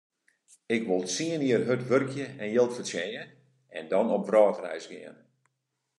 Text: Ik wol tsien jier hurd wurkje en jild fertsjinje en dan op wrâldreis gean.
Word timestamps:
Ik 0.75 0.83
wol 0.89 1.03
tsien 1.07 1.41
jier 1.47 1.63
hurd 1.67 1.83
wurkje 1.91 2.25
en 2.41 2.49
jild 2.55 2.71
fertsjinje 2.77 3.23
en 3.77 3.85
dan 3.93 4.05
op 4.17 4.23
wrâldreis 4.27 4.85
gean. 4.91 5.17